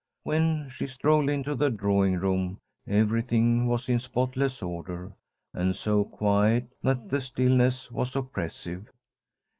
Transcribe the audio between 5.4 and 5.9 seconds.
and